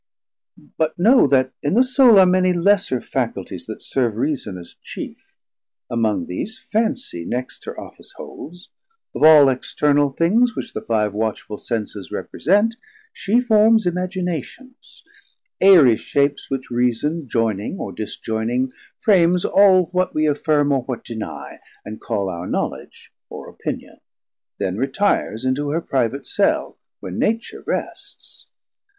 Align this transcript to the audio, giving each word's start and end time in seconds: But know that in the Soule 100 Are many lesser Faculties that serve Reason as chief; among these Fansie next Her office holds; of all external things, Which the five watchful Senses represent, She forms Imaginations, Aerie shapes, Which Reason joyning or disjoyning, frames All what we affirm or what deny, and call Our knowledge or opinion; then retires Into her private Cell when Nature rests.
But 0.79 0.97
know 0.97 1.27
that 1.27 1.51
in 1.61 1.75
the 1.75 1.83
Soule 1.83 2.15
100 2.15 2.21
Are 2.23 2.25
many 2.25 2.53
lesser 2.53 2.99
Faculties 3.01 3.67
that 3.67 3.83
serve 3.83 4.15
Reason 4.15 4.57
as 4.57 4.75
chief; 4.83 5.31
among 5.91 6.25
these 6.25 6.57
Fansie 6.73 7.23
next 7.23 7.65
Her 7.65 7.79
office 7.79 8.11
holds; 8.17 8.69
of 9.13 9.21
all 9.21 9.47
external 9.47 10.09
things, 10.09 10.55
Which 10.55 10.73
the 10.73 10.81
five 10.81 11.13
watchful 11.13 11.59
Senses 11.59 12.11
represent, 12.11 12.73
She 13.13 13.39
forms 13.41 13.85
Imaginations, 13.85 15.03
Aerie 15.61 15.97
shapes, 15.97 16.49
Which 16.49 16.71
Reason 16.71 17.27
joyning 17.31 17.77
or 17.77 17.93
disjoyning, 17.93 18.71
frames 18.99 19.45
All 19.45 19.83
what 19.91 20.15
we 20.15 20.25
affirm 20.25 20.71
or 20.71 20.81
what 20.81 21.03
deny, 21.03 21.59
and 21.85 22.01
call 22.01 22.27
Our 22.27 22.47
knowledge 22.47 23.13
or 23.29 23.47
opinion; 23.47 23.99
then 24.57 24.77
retires 24.77 25.45
Into 25.45 25.69
her 25.69 25.79
private 25.79 26.27
Cell 26.27 26.79
when 27.01 27.19
Nature 27.19 27.63
rests. 27.67 28.47